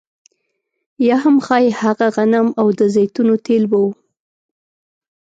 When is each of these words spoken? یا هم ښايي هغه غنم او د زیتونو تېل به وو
یا 1.07 1.17
هم 1.23 1.35
ښايي 1.45 1.69
هغه 1.81 2.07
غنم 2.15 2.47
او 2.59 2.67
د 2.79 2.81
زیتونو 2.95 3.33
تېل 3.45 3.63
به 3.71 3.77
وو 3.83 3.91